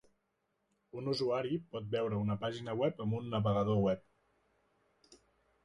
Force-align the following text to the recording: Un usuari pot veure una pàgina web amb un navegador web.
Un 1.01 1.11
usuari 1.11 1.59
pot 1.75 1.91
veure 1.91 2.17
una 2.23 2.39
pàgina 2.45 2.75
web 2.81 3.05
amb 3.07 3.21
un 3.21 3.29
navegador 3.37 3.85
web. 3.87 5.17